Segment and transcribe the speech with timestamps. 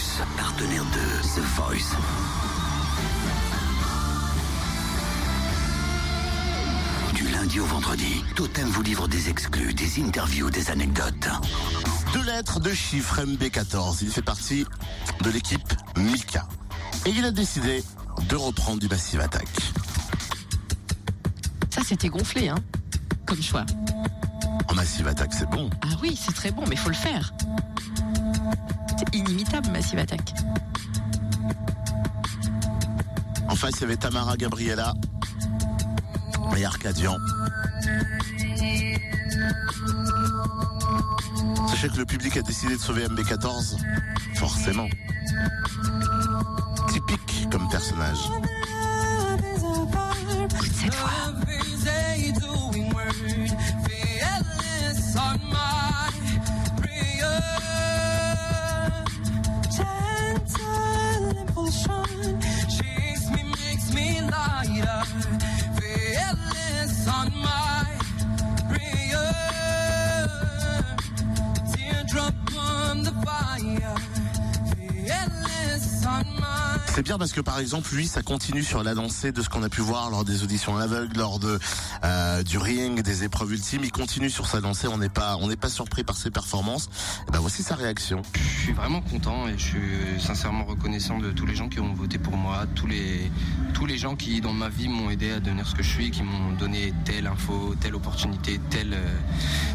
[0.00, 1.94] Plus, partenaire de The Voice.
[7.14, 11.28] Du lundi au vendredi, Totem vous livre des exclus, des interviews, des anecdotes.
[12.14, 13.98] Deux lettres, deux chiffres, MB14.
[14.00, 14.64] Il fait partie
[15.20, 16.48] de l'équipe Mika.
[17.04, 17.84] Et il a décidé
[18.26, 19.48] de reprendre du Massive Attack.
[21.68, 22.58] Ça, c'était gonflé, hein,
[23.26, 23.66] comme choix.
[24.68, 25.68] En Massive Attack, c'est bon.
[25.82, 27.32] Ah oui, c'est très bon, mais faut le faire.
[28.98, 30.34] C'est inimitable, Massive Attack.
[33.48, 34.94] En face, il y avait Tamara Gabriella
[36.56, 37.16] et Arcadian.
[41.68, 43.76] Sachez que le public a décidé de sauver MB14.
[44.34, 44.88] Forcément.
[46.88, 48.18] Typique comme personnage.
[50.74, 51.10] Cette fois.
[65.18, 65.49] time.
[76.92, 79.62] C'est bien parce que par exemple lui ça continue sur la lancée de ce qu'on
[79.62, 81.58] a pu voir lors des auditions à l'aveugle, lors de
[82.02, 83.82] euh, du ring, des épreuves ultimes.
[83.84, 84.88] Il continue sur sa lancée.
[84.88, 86.90] On n'est pas on n'est pas surpris par ses performances.
[87.28, 88.22] Et ben voici sa réaction.
[88.34, 91.94] Je suis vraiment content et je suis sincèrement reconnaissant de tous les gens qui ont
[91.94, 93.30] voté pour moi, tous les
[93.72, 96.10] tous les gens qui dans ma vie m'ont aidé à devenir ce que je suis,
[96.10, 99.18] qui m'ont donné telle info, telle opportunité, tel euh,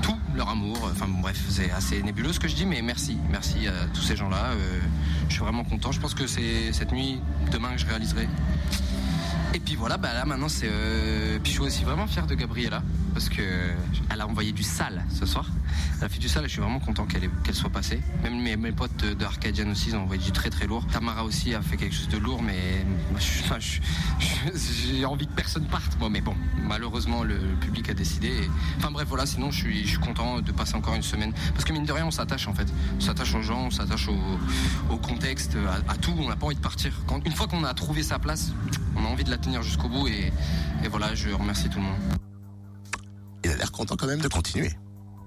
[0.00, 0.78] tout leur amour.
[0.90, 4.02] Enfin bon, bref, c'est assez nébuleux ce que je dis, mais merci, merci à tous
[4.02, 4.52] ces gens-là.
[4.52, 4.80] Euh,
[5.28, 5.92] je suis vraiment content.
[5.92, 7.20] Je pense que c'est cette nuit,
[7.52, 8.28] demain, que je réaliserai.
[9.54, 10.68] Et puis voilà, bah là maintenant c'est.
[10.70, 11.38] Euh...
[11.42, 12.82] Puis je suis aussi vraiment fier de Gabriella
[13.12, 13.42] parce que
[14.10, 15.46] elle a envoyé du sale ce soir.
[15.98, 18.00] Elle a fait du sale et je suis vraiment content qu'elle qu'elle soit passée.
[18.22, 20.86] Même mes, potes de, Arcadian aussi ils ont envoyé du très très lourd.
[20.86, 22.84] Tamara aussi a fait quelque chose de lourd, mais
[24.86, 26.10] j'ai envie que personne parte moi.
[26.10, 28.48] Mais bon, malheureusement le, public a décidé.
[28.78, 31.84] Enfin bref voilà, sinon je suis, content de passer encore une semaine parce que mine
[31.84, 32.72] de rien on s'attache en fait.
[32.96, 34.08] On s'attache aux gens, on s'attache
[34.90, 35.56] au, contexte,
[35.88, 36.14] à, tout.
[36.18, 36.92] On n'a pas envie de partir.
[37.24, 38.52] Une fois qu'on a trouvé sa place,
[38.96, 40.32] on a envie de la tenir jusqu'au bout et
[40.88, 42.19] voilà, je remercie tout le monde.
[43.80, 44.76] Content quand même de continuer.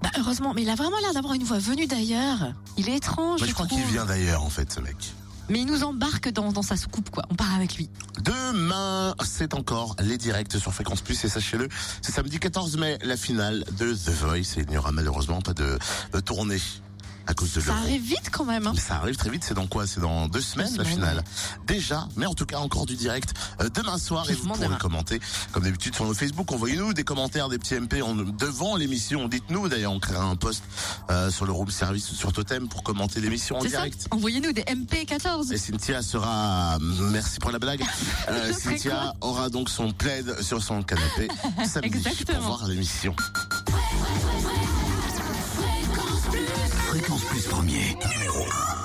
[0.00, 2.52] Bah, heureusement, mais il a vraiment l'air d'avoir une voix venue d'ailleurs.
[2.76, 5.12] Il est étrange, je, je crois qu'il vient d'ailleurs en fait ce mec.
[5.48, 7.24] Mais il nous embarque dans, dans sa soucoupe, quoi.
[7.30, 7.90] On part avec lui.
[8.22, 11.68] Demain, c'est encore les directs sur Fréquence Plus et sachez-le,
[12.00, 15.52] c'est samedi 14 mai la finale de The Voice et il n'y aura malheureusement pas
[15.52, 15.76] de,
[16.12, 16.60] de tournée
[17.26, 18.66] à cause de Ça arrive vite quand même.
[18.66, 18.74] hein.
[18.76, 19.86] Ça arrive très vite, c'est dans quoi?
[19.86, 21.24] C'est dans deux semaines la semaines, finale.
[21.66, 24.76] Déjà, mais en tout cas encore du direct euh, demain soir et vous pourrez demain.
[24.76, 25.20] commenter
[25.52, 26.50] comme d'habitude sur nos Facebook.
[26.52, 29.26] Envoyez-nous des commentaires, des petits MP en- devant l'émission.
[29.28, 30.62] Dites-nous d'ailleurs, on créera un post
[31.10, 34.06] euh, sur le room service sur Totem pour commenter l'émission en direct.
[34.10, 35.52] Envoyez-nous des MP14.
[35.52, 37.82] Et Cynthia sera, merci pour la blague,
[38.28, 41.28] Euh, Cynthia aura donc son plaid sur son canapé
[41.66, 42.40] samedi pour Exactement.
[42.40, 43.14] voir l'émission.
[46.94, 48.83] Fréquence Plus premier, numéro 1.